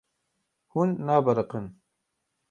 [0.71, 1.65] Hûn nabiriqin.